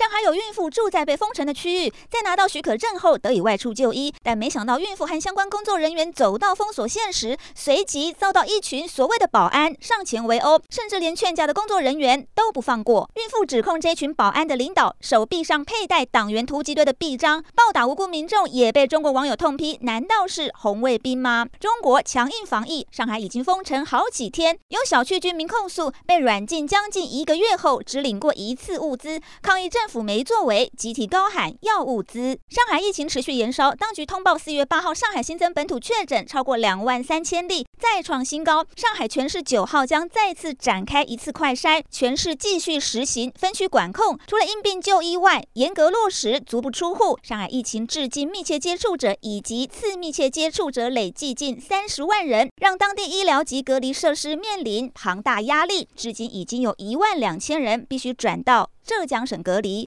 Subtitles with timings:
[0.00, 13.10] 上海有孕妇住在被封城的区域，在拿到许可证后得以外出就医，但没想到孕妇和相关工作人员走到封锁线时，随即遭到一群所谓的保安上前围殴， 甚至连劝架的工作人员都不放过。
[13.16, 21.46] 孕妇指控这群保安的领导手臂上佩戴党员突击队的臂章，暴打无辜民众，也被中国网友痛批：难道是红卫兵吗？
[21.60, 32.38] 中国强硬防疫，上海已经封城好几天，有小区居民控诉被软禁将近一个月后，只领过一次物资，抗议政府没作为，集体高喊要物资。
[32.48, 38.64] 上海疫情持续延烧，当局通报四月八号上海新增本土确诊超过两万三千例，再创新高。
[38.76, 47.18] 上海全市九号将再次展开一次快筛，全市继续实行分区管控，除了因病就医外，严格落实足不出户。
[47.24, 55.88] 上海疫情至今密切接触者以及次密切接触者累计近三十万人，让当地医疗及隔离设施面临庞大压力。
[55.96, 59.78] 至今已经有一万两千人必须转到浙江省隔离。